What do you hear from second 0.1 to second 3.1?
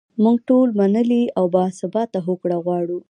موږ ټول منلې او باثباته هوکړه غواړو.